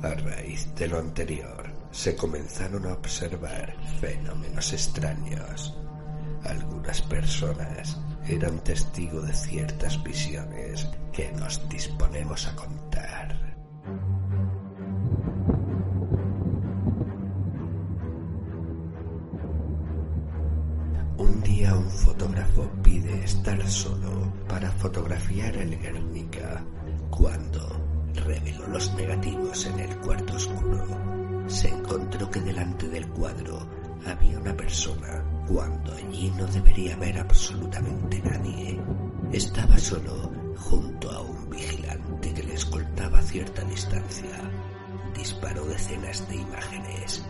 A 0.02 0.14
raíz 0.14 0.74
de 0.76 0.88
lo 0.88 0.98
anterior, 0.98 1.70
se 1.90 2.16
comenzaron 2.16 2.86
a 2.86 2.94
observar 2.94 3.74
fenómenos 4.00 4.72
extraños. 4.72 5.76
Algunas 6.44 7.02
personas 7.02 8.00
eran 8.26 8.58
testigos 8.60 9.26
de 9.26 9.34
ciertas 9.34 10.02
visiones 10.02 10.88
que 11.12 11.30
nos 11.32 11.68
disponemos 11.68 12.46
a 12.46 12.56
contar. 12.56 13.56
Un 21.18 21.42
día 21.42 21.74
un 21.74 21.90
fotógrafo 21.90 22.70
pide 22.82 23.22
estar 23.24 23.68
solo 23.68 24.32
para 24.48 24.70
fotografiar 24.72 25.54
el 25.58 25.78
Guernica 25.78 26.64
cuando 27.10 27.89
reveló 28.14 28.66
los 28.68 28.94
negativos 28.94 29.66
en 29.66 29.80
el 29.80 29.96
cuarto 29.98 30.34
oscuro. 30.34 30.86
Se 31.46 31.68
encontró 31.68 32.30
que 32.30 32.40
delante 32.40 32.88
del 32.88 33.08
cuadro 33.08 33.66
había 34.06 34.38
una 34.38 34.56
persona 34.56 35.24
cuando 35.46 35.92
allí 35.92 36.32
no 36.36 36.46
debería 36.46 36.94
haber 36.94 37.18
absolutamente 37.18 38.20
nadie. 38.22 38.80
Estaba 39.32 39.78
solo 39.78 40.32
junto 40.56 41.10
a 41.10 41.20
un 41.20 41.50
vigilante 41.50 42.32
que 42.32 42.42
le 42.42 42.54
escoltaba 42.54 43.18
a 43.18 43.22
cierta 43.22 43.62
distancia. 43.64 44.40
Disparó 45.14 45.64
decenas 45.64 46.28
de 46.28 46.36
imágenes 46.36 47.24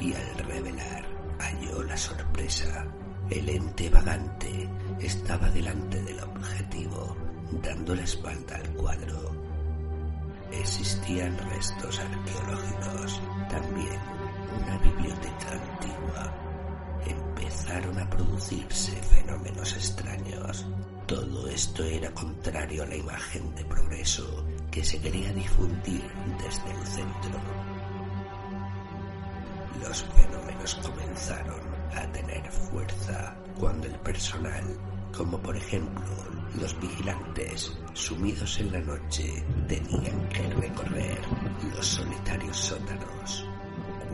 y 0.00 0.12
al 0.14 0.38
revelar 0.46 1.06
halló 1.38 1.82
la 1.82 1.96
sorpresa. 1.96 2.86
El 3.30 3.48
ente 3.48 3.88
vagante 3.88 4.68
estaba 5.00 5.48
delante 5.50 6.02
del 6.02 6.20
objetivo, 6.20 7.16
dando 7.62 7.94
la 7.94 8.02
espalda 8.02 8.56
al 8.56 8.68
cuadro. 8.74 9.51
Existían 10.52 11.36
restos 11.50 11.98
arqueológicos, 11.98 13.20
también 13.48 13.98
una 14.60 14.78
biblioteca 14.78 15.52
antigua. 15.52 16.32
Empezaron 17.06 17.98
a 17.98 18.08
producirse 18.08 18.92
fenómenos 18.92 19.72
extraños. 19.74 20.66
Todo 21.06 21.48
esto 21.48 21.84
era 21.84 22.10
contrario 22.12 22.82
a 22.82 22.86
la 22.86 22.96
imagen 22.96 23.54
de 23.54 23.64
progreso 23.64 24.44
que 24.70 24.84
se 24.84 25.00
quería 25.00 25.32
difundir 25.32 26.02
desde 26.38 26.70
el 26.70 26.86
centro. 26.86 27.40
Los 29.82 30.04
fenómenos 30.04 30.74
comenzaron 30.76 31.60
a 31.96 32.12
tener 32.12 32.50
fuerza 32.50 33.34
cuando 33.58 33.86
el 33.86 33.98
personal, 34.00 34.64
como 35.16 35.38
por 35.38 35.56
ejemplo 35.56 36.02
los 36.60 36.78
vigilantes, 36.80 37.72
sumidos 37.94 38.60
en 38.60 38.72
la 38.72 38.80
noche, 38.80 39.44
tenían 39.68 40.28
que 40.28 40.42
recorrer 40.54 41.18
los 41.74 41.86
solitarios 41.86 42.56
sótanos. 42.56 43.46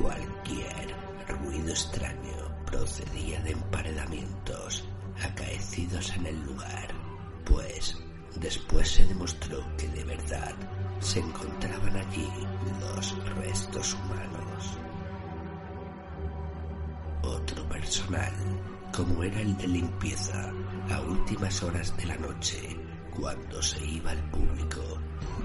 Cualquier 0.00 0.94
ruido 1.26 1.70
extraño 1.70 2.64
procedía 2.66 3.40
de 3.40 3.52
emparedamientos 3.52 4.88
acaecidos 5.22 6.14
en 6.16 6.26
el 6.26 6.44
lugar, 6.44 6.88
pues 7.44 7.96
después 8.36 8.88
se 8.88 9.04
demostró 9.06 9.64
que 9.76 9.88
de 9.88 10.04
verdad 10.04 10.54
se 11.00 11.18
encontraban 11.20 11.96
allí 11.96 12.28
los 12.80 13.16
restos 13.36 13.94
humanos. 13.94 14.78
Personal, 17.88 18.34
como 18.94 19.22
era 19.22 19.40
el 19.40 19.56
de 19.56 19.66
limpieza, 19.66 20.52
a 20.90 21.00
últimas 21.00 21.62
horas 21.62 21.96
de 21.96 22.04
la 22.04 22.16
noche, 22.16 22.76
cuando 23.16 23.62
se 23.62 23.82
iba 23.82 24.10
al 24.10 24.22
público, 24.30 24.82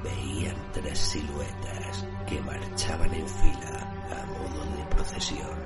veían 0.03 0.57
tres 0.73 0.99
siluetas 0.99 2.05
que 2.27 2.41
marchaban 2.41 3.13
en 3.13 3.25
fila 3.25 3.87
a 4.11 4.25
modo 4.25 4.75
de 4.75 4.83
procesión. 4.93 5.57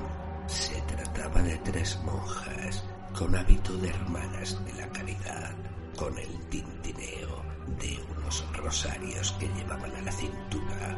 Se 0.46 0.80
trataba 0.82 1.42
de 1.42 1.58
tres 1.58 2.00
monjas 2.04 2.84
con 3.18 3.36
hábito 3.36 3.76
de 3.78 3.90
hermanas 3.90 4.64
de 4.64 4.74
la 4.74 4.88
caridad, 4.90 5.56
con 5.98 6.16
el 6.16 6.40
tintineo 6.50 7.44
de 7.80 8.00
unos 8.20 8.46
rosarios 8.56 9.32
que 9.40 9.48
llevaban 9.48 9.96
a 9.96 10.02
la 10.02 10.12
cintura, 10.12 10.96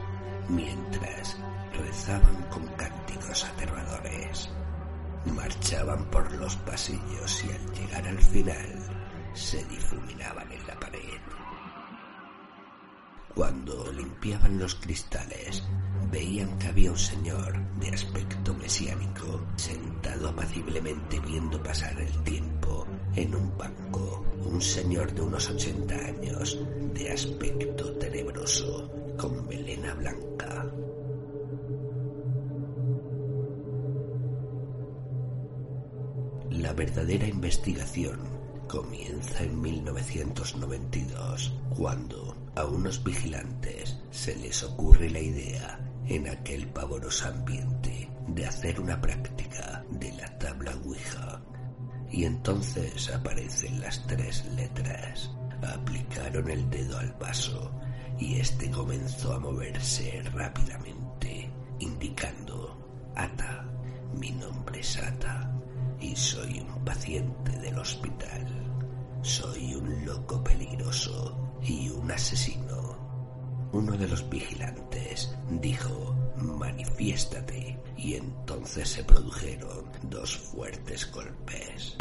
mientras 0.49 1.37
rezaban 1.71 2.43
con 2.49 2.67
cánticos 2.75 3.45
aterradores. 3.45 4.49
Marchaban 5.25 6.05
por 6.05 6.31
los 6.33 6.55
pasillos 6.57 7.43
y 7.43 7.51
al 7.51 7.73
llegar 7.73 8.07
al 8.07 8.19
final 8.19 8.75
se 9.33 9.63
difuminaban 9.65 10.51
en 10.51 10.65
la 10.67 10.79
pared. 10.79 11.19
Cuando 13.35 13.91
limpiaban 13.91 14.59
los 14.59 14.75
cristales, 14.75 15.63
veían 16.11 16.57
que 16.57 16.67
había 16.67 16.91
un 16.91 16.97
señor 16.97 17.57
de 17.79 17.89
aspecto 17.89 18.53
mesiánico 18.53 19.41
sentado 19.55 20.29
apaciblemente 20.29 21.19
viendo 21.19 21.61
pasar 21.61 21.99
el 22.01 22.23
tiempo 22.23 22.87
en 23.15 23.35
un 23.35 23.57
banco. 23.57 24.25
Un 24.45 24.61
señor 24.61 25.13
de 25.13 25.21
unos 25.21 25.49
80 25.49 25.95
años, 25.95 26.59
de 26.93 27.11
aspecto 27.11 27.93
tenebroso, 27.93 28.89
con 29.17 29.47
melena 29.47 29.93
blanca. 29.93 30.65
La 36.69 36.75
verdadera 36.75 37.27
investigación 37.27 38.19
comienza 38.67 39.41
en 39.41 39.59
1992, 39.59 41.51
cuando 41.75 42.37
a 42.55 42.63
unos 42.65 43.03
vigilantes 43.03 43.97
se 44.11 44.35
les 44.35 44.61
ocurre 44.61 45.09
la 45.09 45.19
idea, 45.19 45.79
en 46.05 46.29
aquel 46.29 46.67
pavoroso 46.67 47.27
ambiente, 47.27 48.07
de 48.27 48.45
hacer 48.45 48.79
una 48.79 49.01
práctica 49.01 49.83
de 49.89 50.11
la 50.11 50.37
tabla 50.37 50.75
Ouija. 50.85 51.41
Y 52.11 52.25
entonces 52.25 53.09
aparecen 53.09 53.81
las 53.81 54.05
tres 54.05 54.45
letras. 54.55 55.31
Aplicaron 55.63 56.51
el 56.51 56.69
dedo 56.69 56.99
al 56.99 57.13
vaso 57.13 57.71
y 58.19 58.35
este 58.35 58.69
comenzó 58.69 59.33
a 59.33 59.39
moverse 59.39 60.21
rápidamente, 60.35 61.49
indicando 61.79 63.11
Ata. 63.15 63.65
Mi 64.13 64.29
nombre 64.33 64.81
es 64.81 64.97
Ata 64.97 65.58
y 65.99 66.15
soy 66.15 66.59
un 66.59 66.83
paciente 66.83 67.51
del 67.59 67.77
hospital. 67.77 68.47
Soy 69.21 69.75
un 69.75 70.05
loco 70.05 70.43
peligroso 70.43 71.57
y 71.61 71.89
un 71.89 72.11
asesino. 72.11 72.97
Uno 73.71 73.97
de 73.97 74.07
los 74.07 74.27
vigilantes 74.29 75.35
dijo 75.61 76.15
manifiéstate. 76.41 77.77
Y 77.97 78.15
entonces 78.15 78.87
se 78.87 79.03
produjeron 79.03 79.85
dos 80.03 80.37
fuertes 80.37 81.11
golpes. 81.11 81.97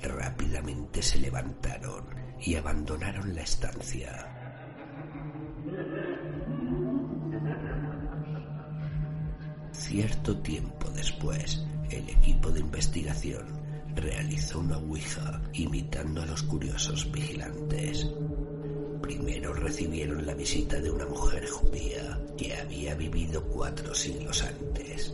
Rápidamente 0.00 1.02
se 1.02 1.18
levantaron 1.18 2.06
y 2.40 2.54
abandonaron 2.54 3.34
la 3.34 3.42
estancia. 3.42 4.28
Cierto 9.72 10.38
tiempo 10.38 10.88
después, 10.90 11.64
el 11.90 12.08
equipo 12.08 12.50
de 12.50 12.60
investigación 12.60 13.46
realizó 13.94 14.60
una 14.60 14.78
ouija 14.78 15.42
imitando 15.52 16.22
a 16.22 16.26
los 16.26 16.42
curiosos 16.42 17.10
vigilantes. 17.12 18.08
Primero 19.02 19.52
recibieron 19.52 20.24
la 20.24 20.34
visita 20.34 20.80
de 20.80 20.90
una 20.90 21.06
mujer 21.06 21.46
judía 21.48 22.18
que 22.36 22.56
había 22.56 22.94
vivido 22.94 23.42
cuatro 23.44 23.94
siglos 23.94 24.42
antes. 24.42 25.12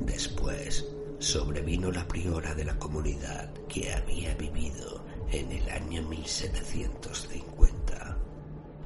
Después 0.00 0.84
sobrevino 1.18 1.90
la 1.90 2.06
priora 2.06 2.54
de 2.54 2.64
la 2.64 2.78
comunidad 2.78 3.52
que 3.68 3.92
había 3.92 4.34
vivido 4.34 5.04
en 5.30 5.50
el 5.52 5.68
año 5.70 6.02
1750. 6.02 8.16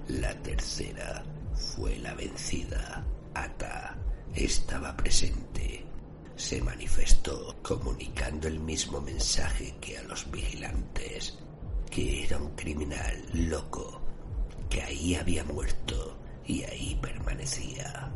La 0.09 0.35
tercera 0.43 1.25
fue 1.55 1.97
la 1.99 2.15
vencida. 2.15 3.05
Ata 3.35 3.97
estaba 4.35 4.97
presente. 4.97 5.92
Se 6.37 6.61
manifestó 6.63 7.57
comunicando 7.63 8.49
el 8.49 8.59
mismo 8.61 9.01
mensaje 9.01 9.75
que 9.81 9.99
a 9.99 10.03
los 10.05 10.31
vigilantes, 10.31 11.39
que 11.91 12.25
era 12.25 12.39
un 12.39 12.51
criminal 12.57 13.25
loco, 13.35 14.01
que 14.69 14.83
ahí 14.83 15.15
había 15.15 15.45
muerto 15.45 16.19
y 16.47 16.63
ahí 16.65 16.99
permanecía. 17.01 18.11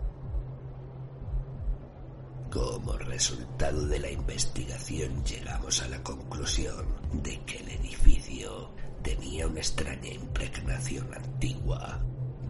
Como 2.50 2.92
resultado 2.96 3.86
de 3.86 3.98
la 3.98 4.10
investigación 4.10 5.22
llegamos 5.24 5.82
a 5.82 5.88
la 5.88 6.02
conclusión 6.02 6.86
de 7.12 7.38
que 7.44 7.58
el 7.58 7.68
edificio 7.68 8.70
tenía 9.02 9.46
una 9.46 9.60
extraña 9.60 10.08
impregnación 10.08 11.12
antigua 11.12 12.00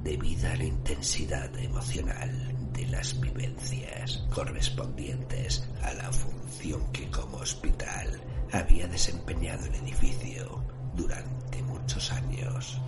debido 0.02 0.48
a 0.48 0.56
la 0.56 0.64
intensidad 0.64 1.58
emocional 1.58 2.55
de 2.72 2.86
las 2.86 3.18
vivencias 3.20 4.24
correspondientes 4.30 5.68
a 5.82 5.92
la 5.94 6.12
función 6.12 6.90
que 6.92 7.10
como 7.10 7.38
hospital 7.38 8.20
había 8.52 8.86
desempeñado 8.86 9.66
el 9.66 9.74
edificio 9.76 10.64
durante 10.94 11.62
muchos 11.62 12.12
años. 12.12 12.80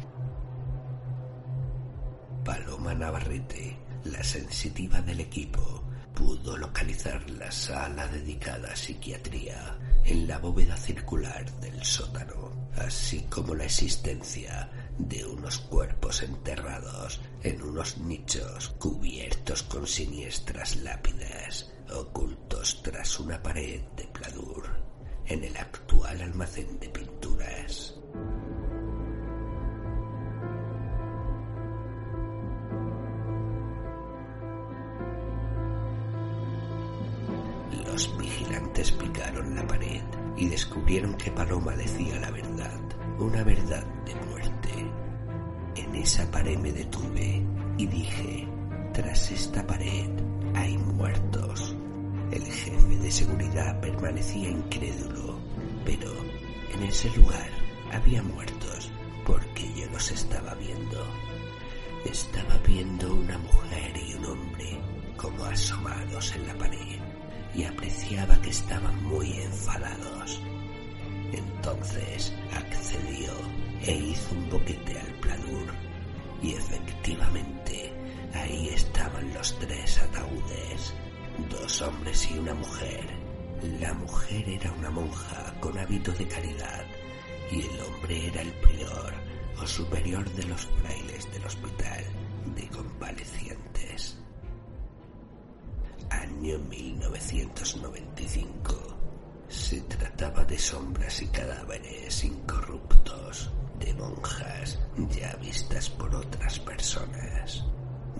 Paloma 2.45 2.95
Navarrete, 2.95 3.77
la 4.05 4.23
sensitiva 4.25 5.01
del 5.03 5.21
equipo, 5.21 5.85
pudo 6.15 6.57
localizar 6.57 7.29
la 7.31 7.51
sala 7.53 8.07
dedicada 8.09 8.73
a 8.73 8.77
psiquiatría 8.77 9.79
en 10.05 10.27
la 10.27 10.39
bóveda 10.39 10.77
circular 10.77 11.51
del 11.61 11.85
sótano, 11.85 12.58
así 12.79 13.23
como 13.31 13.55
la 13.55 13.65
existencia 13.65 14.71
de 14.99 15.25
unos 15.25 15.59
cuerpos 15.59 16.23
enterrados 16.23 17.21
en 17.43 17.63
unos 17.63 17.99
nichos 17.99 18.71
cubiertos 18.79 19.63
con 19.65 19.87
siniestras 19.87 20.77
lápidas, 20.77 21.73
ocultos 21.91 22.83
tras 22.83 23.19
una 23.21 23.43
pared 23.43 23.81
de 23.97 24.05
pladur, 24.05 24.65
en 25.27 25.45
el 25.45 25.57
actual 25.57 26.21
almacén 26.21 26.79
de 26.79 26.89
pinturas. 26.89 27.95
Los 37.87 38.19
vigilantes 38.19 38.93
picaron 38.93 39.55
la 39.55 39.67
pared 39.67 40.28
y 40.39 40.49
descubrieron 40.49 41.15
que 41.15 41.33
Paloma 41.33 41.75
decía 41.75 42.19
la 42.21 42.31
verdad, 42.31 42.81
una 43.19 43.43
verdad 43.43 43.85
de 44.05 44.15
muerte. 44.31 44.71
En 45.75 45.95
esa 45.97 46.31
pared 46.31 46.57
me 46.59 46.71
detuve 46.73 47.43
y 47.77 47.87
dije, 47.87 48.49
tras 48.93 49.33
esta 49.33 49.67
pared 49.67 50.09
hay 50.55 50.79
muertos. 50.79 51.75
El 52.31 52.43
jefe 52.45 52.97
de 52.99 53.11
seguridad 53.11 53.81
permanecía 53.81 54.51
incrédulo, 54.51 55.41
pero 55.85 56.13
en 56.73 56.83
ese 56.85 57.11
lugar 57.17 57.49
había 57.93 58.23
muertos 58.23 58.93
porque 59.27 59.73
yo 59.75 59.91
los 59.91 60.11
estaba 60.13 60.55
viendo. 60.55 61.05
Estaba 62.05 62.57
viendo 62.65 63.13
una 63.13 63.39
mujer 63.39 63.93
y 64.07 64.15
un 64.15 64.25
hombre 64.27 64.81
como 65.17 65.45
asomados 65.45 66.33
en 66.37 66.47
la 66.47 66.55
pared 66.55 66.98
y 67.55 67.65
apreciaba 67.65 68.41
que 68.41 68.51
estaban 68.51 69.03
muy 69.05 69.33
enfadados. 69.33 70.41
Entonces 71.33 72.33
accedió 72.55 73.33
e 73.83 73.93
hizo 73.95 74.35
un 74.35 74.51
boquete 74.51 74.99
al 74.99 75.13
pladur 75.21 75.75
y 76.43 76.53
efectivamente 76.53 77.93
ahí 78.35 78.69
estaban 78.69 79.33
los 79.35 79.59
tres 79.59 79.99
ataúdes, 79.99 80.95
dos 81.51 81.83
hombres 81.83 82.29
y 82.31 82.39
una 82.39 82.55
mujer. 82.55 83.05
La 83.81 83.93
mujer 83.95 84.49
era 84.49 84.73
una 84.73 84.91
monja 84.91 85.55
con 85.61 85.77
hábito 85.79 86.13
de 86.13 86.29
caridad 86.29 86.85
y 87.51 87.63
el 87.63 87.81
hombre 87.81 88.27
era 88.29 88.43
el 88.43 88.53
prior 88.53 89.13
o 89.61 89.67
superior 89.67 90.29
de 90.31 90.45
los 90.45 90.67
frailes 90.81 91.33
1995. 97.11 98.75
Se 99.49 99.81
trataba 99.83 100.45
de 100.45 100.59
sombras 100.59 101.23
y 101.23 101.27
cadáveres 101.29 102.25
incorruptos, 102.25 103.51
de 103.79 103.95
monjas 103.95 104.79
ya 105.11 105.35
vistas 105.37 105.89
por 105.89 106.15
otras 106.15 106.59
personas, 106.59 107.65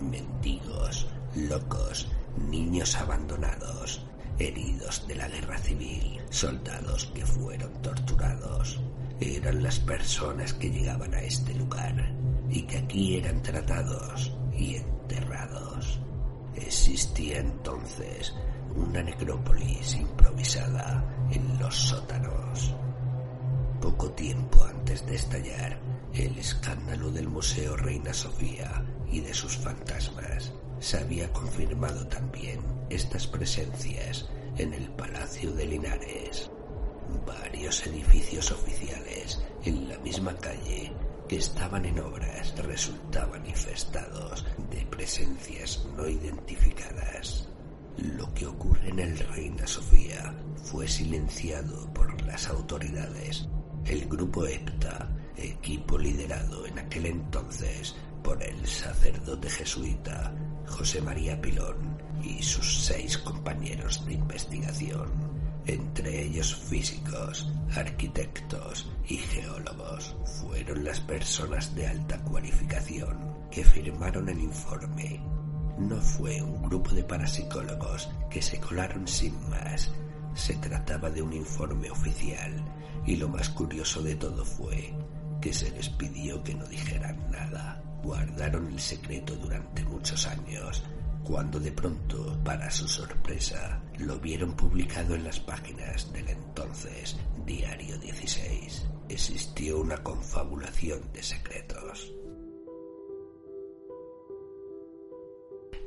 mendigos, 0.01 1.07
locos, 1.35 2.07
niños 2.49 2.95
abandonados, 2.95 4.05
heridos 4.39 5.07
de 5.07 5.15
la 5.15 5.27
guerra 5.27 5.57
civil, 5.57 6.19
soldados 6.29 7.05
que 7.13 7.25
fueron 7.25 7.73
torturados. 7.81 8.79
Eran 9.19 9.61
las 9.61 9.79
personas 9.79 10.53
que 10.53 10.71
llegaban 10.71 11.13
a 11.13 11.21
este 11.21 11.53
lugar 11.53 12.11
y 12.49 12.63
que 12.63 12.77
aquí 12.77 13.17
eran 13.17 13.43
tratados 13.43 14.33
y 14.57 14.75
enterrados. 14.75 15.99
Existía 16.55 17.39
entonces 17.39 18.33
una 18.75 19.01
necrópolis 19.03 19.95
improvisada 19.95 21.03
en 21.31 21.59
los 21.59 21.75
sótanos. 21.75 22.73
Poco 23.81 24.11
tiempo 24.11 24.63
antes 24.63 25.05
de 25.05 25.15
estallar 25.15 25.79
el 26.13 26.37
escándalo 26.37 27.11
del 27.11 27.27
Museo 27.27 27.77
Reina 27.77 28.13
Sofía 28.13 28.83
y 29.11 29.21
de 29.21 29.33
sus 29.33 29.57
fantasmas, 29.57 30.53
se 30.79 30.97
había 30.97 31.31
confirmado 31.31 32.07
también 32.07 32.61
estas 32.89 33.27
presencias 33.27 34.29
en 34.57 34.73
el 34.73 34.89
Palacio 34.91 35.51
de 35.51 35.65
Linares. 35.65 36.49
Varios 37.25 37.85
edificios 37.87 38.51
oficiales 38.51 39.41
en 39.63 39.89
la 39.89 39.97
misma 39.99 40.35
calle 40.35 40.91
que 41.27 41.37
estaban 41.37 41.85
en 41.85 41.99
obras 41.99 42.55
resultaban 42.57 43.45
infestados 43.45 44.45
de 44.71 44.85
presencias 44.87 45.85
no 45.95 46.07
identificadas. 46.07 47.47
Lo 48.01 48.33
que 48.33 48.45
ocurre 48.45 48.89
en 48.89 48.99
el 48.99 49.19
Reina 49.19 49.67
Sofía 49.67 50.33
fue 50.63 50.87
silenciado 50.87 51.91
por 51.93 52.21
las 52.21 52.47
autoridades. 52.47 53.45
El 53.85 54.07
grupo 54.07 54.45
EPTA, 54.45 55.09
equipo 55.35 55.97
liderado 55.97 56.65
en 56.65 56.79
aquel 56.79 57.07
entonces 57.07 57.97
por 58.23 58.41
el 58.41 58.65
sacerdote 58.65 59.49
jesuita 59.49 60.33
José 60.65 61.01
María 61.01 61.41
Pilón 61.41 61.97
y 62.23 62.41
sus 62.41 62.85
seis 62.85 63.17
compañeros 63.17 64.05
de 64.05 64.13
investigación, 64.13 65.09
entre 65.65 66.23
ellos 66.23 66.55
físicos, 66.55 67.51
arquitectos 67.75 68.89
y 69.09 69.17
geólogos, 69.17 70.15
fueron 70.39 70.85
las 70.85 71.01
personas 71.01 71.75
de 71.75 71.87
alta 71.87 72.17
cualificación 72.23 73.17
que 73.51 73.65
firmaron 73.65 74.29
el 74.29 74.39
informe. 74.39 75.38
No 75.79 75.95
fue 76.01 76.41
un 76.41 76.61
grupo 76.63 76.91
de 76.93 77.03
parapsicólogos 77.03 78.09
que 78.29 78.41
se 78.41 78.59
colaron 78.59 79.07
sin 79.07 79.33
más. 79.49 79.89
Se 80.35 80.53
trataba 80.55 81.09
de 81.09 81.21
un 81.21 81.33
informe 81.33 81.89
oficial 81.89 82.51
y 83.05 83.15
lo 83.15 83.29
más 83.29 83.49
curioso 83.49 84.01
de 84.01 84.15
todo 84.15 84.43
fue 84.43 84.93
que 85.41 85.53
se 85.53 85.71
les 85.71 85.89
pidió 85.89 86.43
que 86.43 86.53
no 86.53 86.65
dijeran 86.65 87.17
nada. 87.31 87.81
Guardaron 88.03 88.67
el 88.67 88.79
secreto 88.79 89.35
durante 89.37 89.83
muchos 89.85 90.27
años 90.27 90.83
cuando 91.23 91.59
de 91.59 91.71
pronto, 91.71 92.37
para 92.43 92.71
su 92.71 92.87
sorpresa, 92.87 93.79
lo 93.99 94.19
vieron 94.19 94.53
publicado 94.55 95.15
en 95.15 95.23
las 95.23 95.39
páginas 95.39 96.11
del 96.11 96.27
entonces 96.27 97.17
Diario 97.45 97.97
16. 97.99 98.85
Existió 99.09 99.79
una 99.79 99.97
confabulación 99.97 101.01
de 101.13 101.21
secretos. 101.21 102.18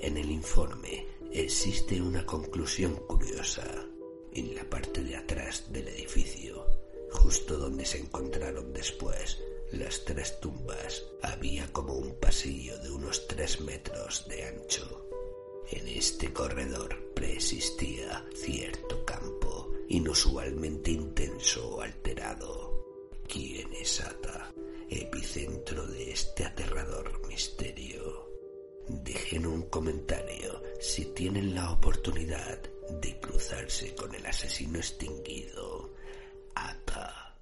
En 0.03 0.17
el 0.17 0.33
informe 0.33 1.07
existe 1.31 2.03
una 2.03 2.27
conclusión 2.27 2.97
curiosa. 3.07 3.87
En 4.33 4.53
la 4.57 4.69
parte 4.69 5.05
de 5.05 5.15
atrás 5.15 5.73
del 5.73 5.87
edificio, 5.87 6.67
justo 7.13 7.57
donde 7.57 7.85
se 7.87 7.99
encontraron 7.99 8.73
después 8.73 9.39
las 9.71 10.05
tres 10.05 10.41
tumbas, 10.41 11.05
había 11.23 11.73
como 11.73 11.95
un 11.95 12.19
pasillo 12.19 12.77
de 12.81 12.91
unos 12.91 13.29
tres 13.29 13.61
metros 13.61 14.27
de 14.29 14.45
ancho. 14.45 15.07
En 15.71 15.87
este 15.87 16.33
corredor 16.33 17.13
preexistía 17.15 18.27
cierto 18.35 19.05
campo 19.05 19.71
inusualmente 19.89 20.91
intenso 20.91 21.77
o 21.77 21.81
alterado. 21.81 22.89
¿Quién 23.29 23.73
es 23.75 24.01
Ata, 24.01 24.53
epicentro 24.91 25.87
de 25.87 26.11
este 26.11 26.45
aterrador? 26.45 27.22
Dejen 28.93 29.47
un 29.47 29.63
comentario 29.71 30.63
si 30.79 31.07
tienen 31.15 31.55
la 31.55 31.71
oportunidad 31.71 32.59
de 33.01 33.19
cruzarse 33.21 33.95
con 33.95 34.15
el 34.15 34.27
asesino 34.27 34.79
extinguido, 34.79 35.95
Ata. 36.55 37.35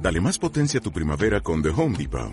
Dale 0.00 0.20
más 0.20 0.38
potencia 0.40 0.80
a 0.80 0.82
tu 0.82 0.90
primavera 0.90 1.40
con 1.40 1.62
The 1.62 1.68
Home 1.68 1.96
Depot. 1.96 2.32